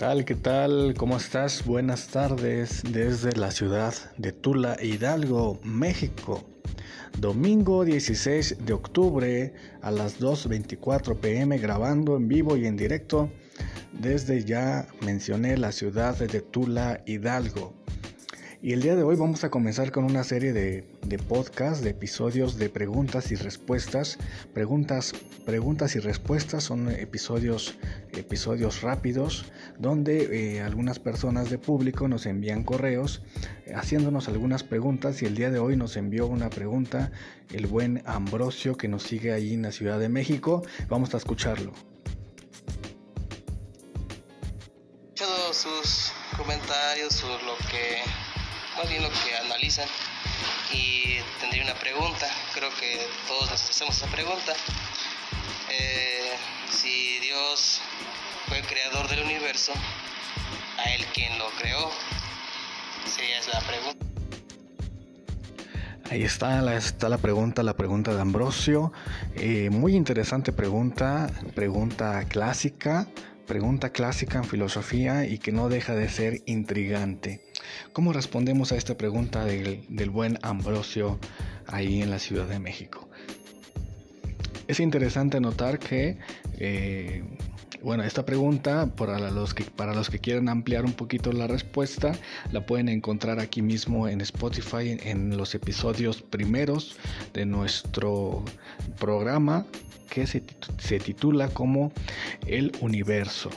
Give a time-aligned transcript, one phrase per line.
[0.00, 0.24] tal?
[0.24, 0.94] ¿Qué tal?
[0.96, 1.66] ¿Cómo estás?
[1.66, 6.42] Buenas tardes desde la ciudad de Tula, Hidalgo, México.
[7.18, 9.52] Domingo 16 de octubre
[9.82, 13.30] a las 2.24 pm grabando en vivo y en directo
[13.92, 17.74] desde ya mencioné la ciudad de Tula, Hidalgo.
[18.62, 21.90] Y el día de hoy vamos a comenzar con una serie de, de podcasts, de
[21.90, 24.18] episodios de preguntas y respuestas.
[24.52, 25.14] Preguntas,
[25.46, 27.76] preguntas y respuestas son episodios,
[28.12, 29.46] episodios rápidos
[29.78, 33.22] donde eh, algunas personas de público nos envían correos
[33.64, 37.12] eh, haciéndonos algunas preguntas y el día de hoy nos envió una pregunta
[37.50, 40.62] el buen Ambrosio que nos sigue ahí en la Ciudad de México.
[40.90, 41.72] Vamos a escucharlo.
[45.14, 48.19] Todos sus comentarios o lo que
[48.80, 49.86] más bien lo que analizan
[50.72, 52.98] y tendría una pregunta, creo que
[53.28, 54.54] todos nos hacemos esa pregunta.
[55.70, 56.32] Eh,
[56.70, 57.82] si Dios
[58.48, 59.72] fue el creador del universo,
[60.78, 61.90] a él quien lo creó,
[63.04, 64.06] sería esa la pregunta.
[66.10, 68.94] Ahí está la, está la pregunta, la pregunta de Ambrosio.
[69.34, 73.08] Eh, muy interesante pregunta, pregunta clásica,
[73.46, 77.49] pregunta clásica en filosofía y que no deja de ser intrigante.
[77.92, 81.18] ¿Cómo respondemos a esta pregunta del, del buen Ambrosio
[81.66, 83.08] ahí en la Ciudad de México?
[84.70, 86.18] Es interesante notar que,
[86.58, 87.24] eh,
[87.82, 92.12] bueno, esta pregunta, para los, que, para los que quieran ampliar un poquito la respuesta,
[92.52, 96.96] la pueden encontrar aquí mismo en Spotify, en los episodios primeros
[97.32, 98.44] de nuestro
[98.98, 99.66] programa
[100.10, 100.40] que se,
[100.98, 101.92] titula como
[102.46, 103.48] El Universo.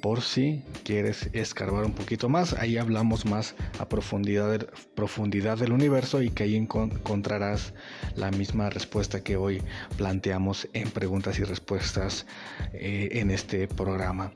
[0.00, 6.22] Por si quieres escarbar un poquito más, ahí hablamos más a profundidad, profundidad del universo
[6.22, 7.74] y que ahí encontrarás
[8.14, 9.62] la misma respuesta que hoy
[9.96, 12.24] planteamos en preguntas y respuestas
[12.72, 14.32] eh, en este programa.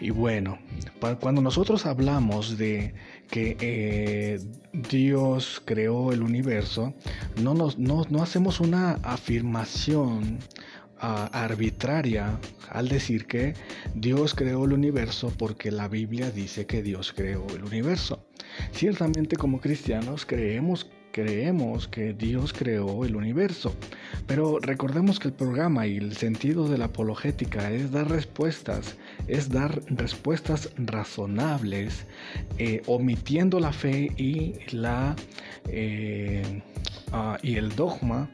[0.00, 0.58] Y bueno,
[1.20, 2.94] cuando nosotros hablamos de
[3.30, 4.40] que eh,
[4.72, 6.94] Dios creó el universo,
[7.42, 10.38] no, nos, no, no hacemos una afirmación
[11.00, 12.38] arbitraria
[12.68, 13.54] al decir que
[13.94, 18.26] Dios creó el universo porque la Biblia dice que Dios creó el universo.
[18.72, 23.74] Ciertamente como cristianos creemos creemos que Dios creó el universo,
[24.26, 29.50] pero recordemos que el programa y el sentido de la apologética es dar respuestas, es
[29.50, 32.06] dar respuestas razonables,
[32.58, 35.16] eh, omitiendo la fe y la
[35.68, 36.62] eh,
[37.12, 38.30] ah, y el dogma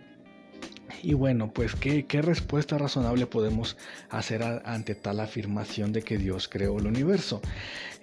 [1.02, 3.76] y bueno, pues ¿qué, respuesta razonable podemos
[4.10, 7.40] hacer ante tal afirmación de que Dios creó el universo?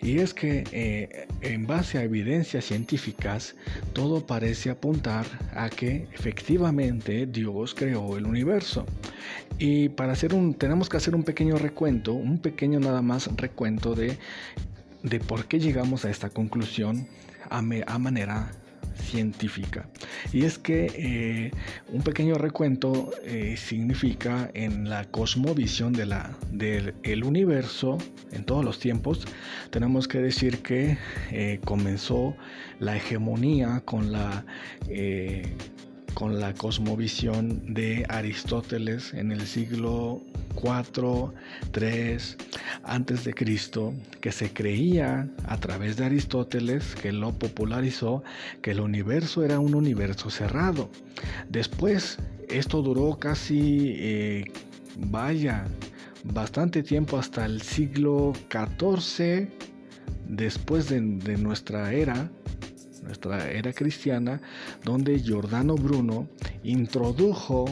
[0.01, 3.55] Y es que eh, en base a evidencias científicas,
[3.93, 8.85] todo parece apuntar a que efectivamente Dios creó el universo.
[9.57, 13.95] Y para hacer un, tenemos que hacer un pequeño recuento, un pequeño nada más recuento
[13.95, 14.17] de,
[15.03, 17.07] de por qué llegamos a esta conclusión
[17.49, 18.51] a, a manera
[18.95, 19.87] científica.
[20.31, 21.51] Y es que eh,
[21.91, 27.97] un pequeño recuento eh, significa en la cosmovisión de la, del universo
[28.31, 29.25] en todos los tiempos,
[29.69, 30.97] tenemos que decir que
[31.31, 32.35] eh, comenzó
[32.79, 34.45] la hegemonía con la
[36.13, 40.21] con la cosmovisión de Aristóteles en el siglo
[40.55, 41.33] 4,
[41.71, 42.37] 3
[42.83, 48.23] antes de Cristo, que se creía a través de Aristóteles, que lo popularizó,
[48.61, 50.89] que el universo era un universo cerrado.
[51.49, 52.17] Después,
[52.49, 54.45] esto duró casi, eh,
[54.97, 55.65] vaya,
[56.23, 59.49] bastante tiempo hasta el siglo 14
[60.27, 62.29] después de nuestra era,
[63.03, 64.41] nuestra era cristiana,
[64.83, 66.27] donde Giordano Bruno
[66.63, 67.65] introdujo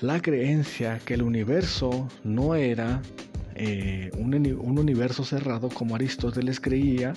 [0.00, 3.00] la creencia que el universo no era
[3.58, 7.14] eh, un, universo cerrado como Aristóteles creía.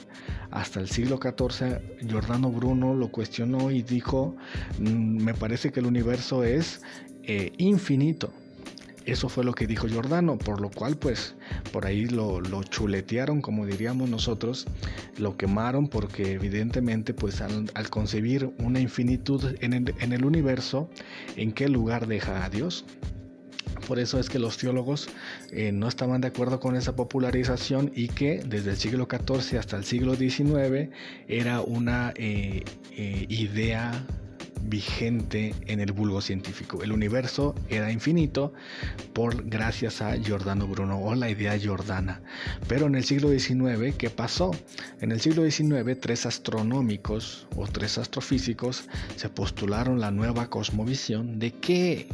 [0.51, 4.37] Hasta el siglo XIV, Giordano Bruno lo cuestionó y dijo,
[4.79, 6.81] mm, me parece que el universo es
[7.23, 8.31] eh, infinito.
[9.09, 11.33] Eso fue lo que dijo Giordano, por lo cual pues
[11.73, 14.67] por ahí lo, chuletearon, como diríamos nosotros,
[15.17, 19.73] lo quemaron porque evidentemente pues al, concebir una infinitud en
[20.13, 20.91] el, universo,
[21.37, 22.85] ¿en qué lugar deja a Dios?
[23.87, 25.09] Por eso es que los teólogos
[25.51, 29.75] eh, no estaban de acuerdo con esa popularización y que desde el siglo XIV hasta
[29.75, 30.89] el siglo XIX
[31.27, 34.05] era una eh, eh, idea
[34.63, 36.83] vigente en el vulgo científico.
[36.83, 38.53] El universo era infinito
[39.13, 42.21] por gracias a Giordano Bruno o la idea jordana.
[42.67, 44.51] Pero en el siglo XIX, ¿qué pasó?
[45.01, 48.85] En el siglo XIX, tres astronómicos o tres astrofísicos
[49.15, 52.07] se postularon la nueva cosmovisión de qué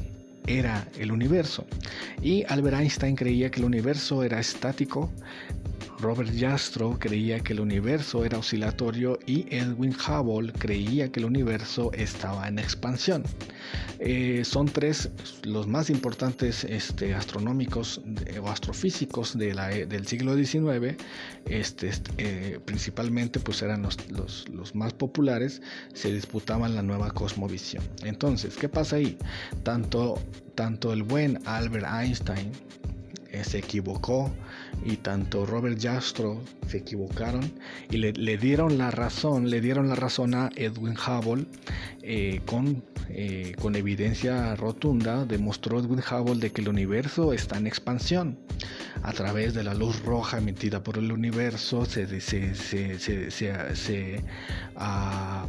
[0.48, 1.66] era el universo.
[2.22, 5.12] Y Albert Einstein creía que el universo era estático
[6.00, 11.92] Robert Jastrow creía que el universo era oscilatorio y Edwin Hubble creía que el universo
[11.94, 13.24] estaba en expansión.
[14.00, 15.10] Eh, son tres
[15.44, 18.02] los más importantes este, astronómicos
[18.42, 20.96] o astrofísicos de la, e, del siglo XIX,
[21.46, 25.62] este, eh, principalmente pues eran los, los, los, más populares,
[25.94, 27.84] se disputaban la nueva cosmovisión.
[28.04, 29.18] Entonces, ¿qué pasa ahí?
[29.64, 30.20] Tanto,
[30.56, 32.95] tanto el buen Albert Einstein eh,
[33.44, 34.32] se equivocó
[34.84, 37.52] y tanto Robert Jastrow se equivocaron
[37.90, 41.46] y le, dieron la razón, le dieron la razón a Edwin Hubble
[42.02, 47.68] eh, con, eh, con evidencia rotunda, demostró Edwin Hubble de que el universo está en
[47.68, 48.38] expansión.
[49.04, 54.24] A través de la luz roja emitida por el universo se, se, se, se
[54.76, 55.46] ah,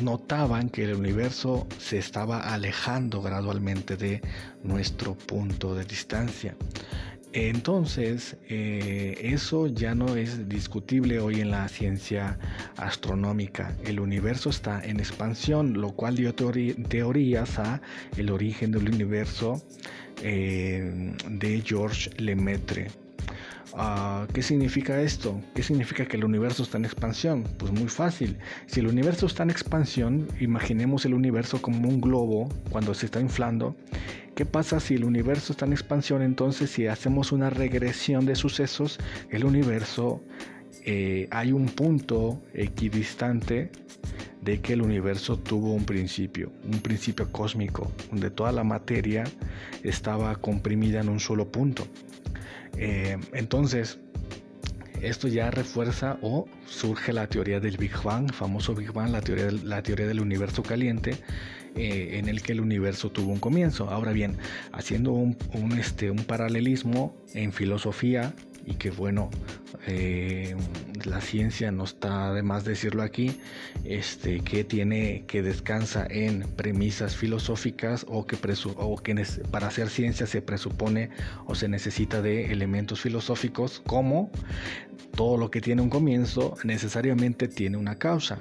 [0.00, 4.20] notaban que el universo se estaba alejando gradualmente de
[4.62, 6.56] nuestro punto de distancia.
[7.32, 12.38] Entonces, eh, eso ya no es discutible hoy en la ciencia
[12.78, 13.76] astronómica.
[13.84, 17.82] El universo está en expansión, lo cual dio teorías a
[18.16, 19.62] el origen del universo
[20.22, 23.05] eh, de Georges Lemaitre.
[23.78, 25.38] Ah, ¿Qué significa esto?
[25.54, 27.44] ¿Qué significa que el universo está en expansión?
[27.58, 28.38] Pues muy fácil.
[28.66, 33.20] Si el universo está en expansión, imaginemos el universo como un globo cuando se está
[33.20, 33.76] inflando.
[34.34, 36.22] ¿Qué pasa si el universo está en expansión?
[36.22, 40.22] Entonces, si hacemos una regresión de sucesos, el universo,
[40.86, 43.70] eh, hay un punto equidistante
[44.40, 49.24] de que el universo tuvo un principio, un principio cósmico, donde toda la materia
[49.82, 51.86] estaba comprimida en un solo punto.
[52.78, 53.98] Eh, entonces,
[55.02, 59.50] esto ya refuerza o surge la teoría del Big Bang, famoso Big Bang, la teoría,
[59.50, 61.16] la teoría del universo caliente,
[61.74, 63.90] eh, en el que el universo tuvo un comienzo.
[63.90, 64.38] Ahora bien,
[64.72, 65.36] haciendo un,
[65.78, 68.34] este, un paralelismo en filosofía,
[68.66, 69.30] y que bueno,
[69.86, 70.56] eh,
[71.06, 73.40] la ciencia no está de más decirlo aquí,
[73.84, 78.36] este, que tiene, que descansa en premisas filosóficas o que,
[78.76, 81.10] o que para hacer ciencia se presupone
[81.46, 84.30] o se necesita de elementos filosóficos como
[85.14, 88.40] todo lo que tiene un comienzo necesariamente tiene una causa.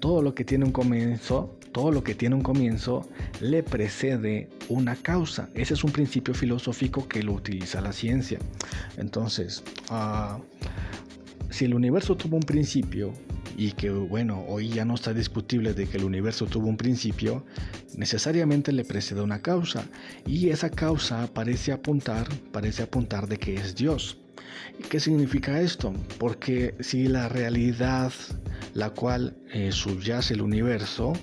[0.00, 3.06] Todo lo que tiene un comienzo todo lo que tiene un comienzo
[3.38, 5.50] le precede una causa.
[5.52, 8.38] Ese es un principio filosófico que lo utiliza la ciencia.
[8.96, 10.38] Entonces, ah,
[11.50, 13.12] si el universo tuvo un principio
[13.56, 17.44] y que bueno, hoy ya no está discutible de que el universo tuvo un principio,
[17.96, 19.84] necesariamente le precede una causa
[20.26, 24.18] y esa causa parece apuntar, parece apuntar de que es Dios.
[24.78, 25.92] ¿Y qué significa esto?
[26.18, 28.12] Porque si la realidad
[28.74, 31.14] la cual eh, subyace el universo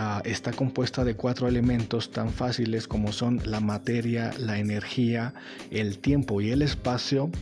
[0.00, 5.34] Ah, está compuesta de cuatro elementos tan fáciles como son la materia, la energía,
[5.72, 7.32] el tiempo y el espacio.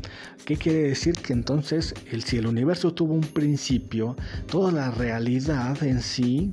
[0.46, 1.16] ¿Qué quiere decir?
[1.16, 4.16] Que entonces el, si el universo tuvo un principio,
[4.50, 6.50] toda la realidad en sí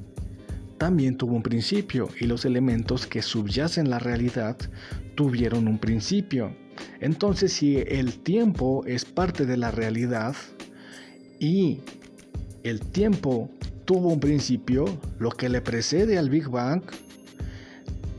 [0.77, 4.57] también tuvo un principio y los elementos que subyacen la realidad
[5.15, 6.53] tuvieron un principio.
[6.99, 10.35] Entonces si el tiempo es parte de la realidad
[11.39, 11.79] y
[12.63, 13.49] el tiempo
[13.85, 14.85] tuvo un principio,
[15.19, 16.83] lo que le precede al Big Bang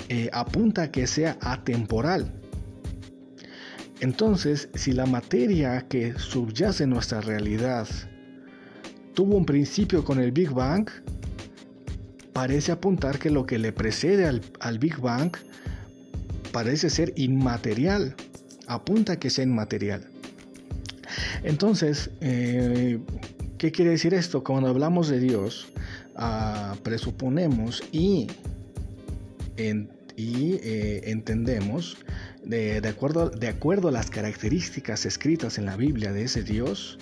[0.08, 2.30] eh, apunta a que sea atemporal.
[4.00, 7.88] Entonces, si la materia que subyace en nuestra realidad
[9.14, 10.88] tuvo un principio con el Big Bang,
[12.32, 15.32] parece apuntar que lo que le precede al, Big Bang
[16.52, 18.14] parece ser inmaterial,
[18.66, 20.06] apunta a que sea inmaterial.
[21.44, 22.98] Entonces, eh,
[23.64, 24.44] ¿Qué quiere decir esto?
[24.44, 25.68] Cuando hablamos de Dios,
[26.16, 28.26] ah, presuponemos y,
[29.56, 31.96] eh, entendemos,
[32.44, 36.98] de, acuerdo, a las características escritas en la Biblia de ese Dios,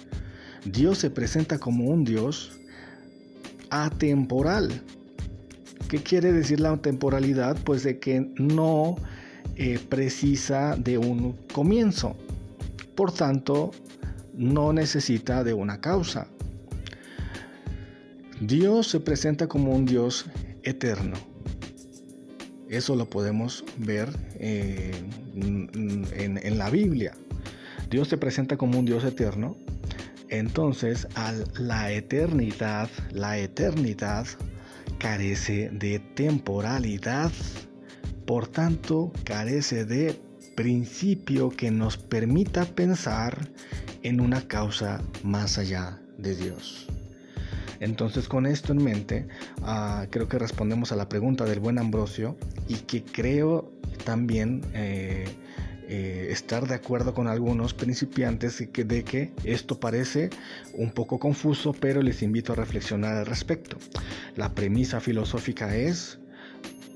[0.64, 2.52] Dios se presenta como un Dios
[3.70, 4.70] atemporal.
[5.88, 7.56] ¿Qué quiere decir la temporalidad?
[7.64, 8.94] Pues de que no
[9.56, 12.14] eh, precisa de un comienzo.
[12.94, 13.72] Por tanto,
[14.32, 16.28] no necesita de una causa.
[18.42, 20.26] Dios se presenta como un Dios
[20.64, 21.14] eterno.
[22.68, 24.90] Eso lo podemos ver eh,
[25.36, 27.14] en, la Biblia.
[27.88, 29.56] Dios se presenta como un Dios eterno.
[30.28, 34.26] Entonces, a la eternidad, la eternidad
[34.98, 37.30] carece de temporalidad.
[38.26, 40.20] Por tanto, carece de
[40.56, 43.52] principio que nos permita pensar
[44.02, 46.91] en una causa más allá de Dios.
[47.82, 49.26] Entonces con esto en mente,
[49.62, 52.36] ah, creo que respondemos a la pregunta del buen Ambrosio
[52.68, 53.72] y que creo
[54.04, 55.24] también eh,
[55.88, 60.30] eh, estar de acuerdo con algunos principiantes de que, de que esto parece
[60.74, 63.78] un poco confuso, pero les invito a reflexionar al respecto.
[64.36, 66.20] La premisa filosófica es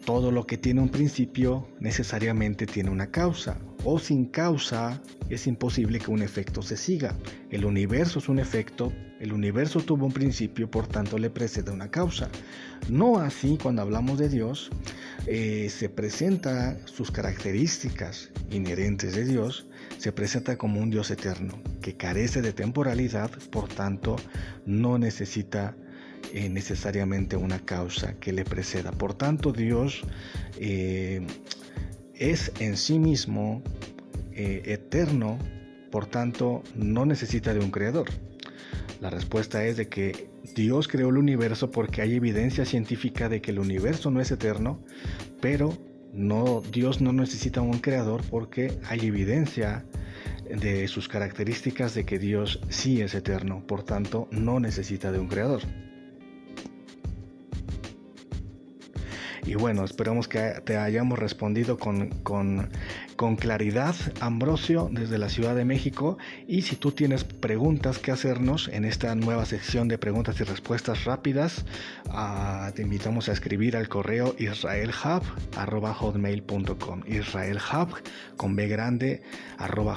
[0.07, 5.99] todo lo que tiene un principio necesariamente tiene una causa, o sin causa es imposible
[5.99, 7.17] que un efecto se siga.
[7.51, 11.91] El universo es un efecto, el universo tuvo un principio, por tanto le precede una
[11.91, 12.29] causa.
[12.89, 14.71] No así cuando hablamos de Dios,
[15.27, 19.67] eh, se presenta sus características inherentes de Dios,
[19.99, 24.15] se presenta como un Dios eterno, que carece de temporalidad, por tanto
[24.67, 25.75] no necesita
[26.33, 28.93] eh, necesariamente una causa que le preceda.
[28.93, 30.03] Por tanto, Dios
[30.59, 31.27] eh,
[32.15, 33.63] es en sí mismo
[34.33, 35.39] eh, eterno,
[35.91, 38.09] por tanto, no necesita de un creador.
[39.01, 43.51] La respuesta es de que Dios creó el universo porque hay evidencia científica de que
[43.51, 44.81] el universo no es eterno,
[45.41, 45.77] pero
[46.13, 49.85] no, Dios no necesita un creador porque hay evidencia
[50.49, 55.29] de sus características de que Dios sí es eterno, por tanto no necesita de un
[55.29, 55.63] creador.
[59.47, 62.69] Y bueno, esperamos que te hayamos respondido con, con,
[63.37, 66.19] claridad, Ambrosio, desde la Ciudad de México.
[66.49, 71.05] Y si tú tienes preguntas que hacernos en esta nueva sección de preguntas y respuestas
[71.05, 71.65] rápidas,
[72.07, 77.03] uh, te invitamos a escribir al correo israelhub.hotmail.com.
[77.07, 78.03] Israelhub
[78.37, 79.23] con B grande
[79.59, 79.97] arroba.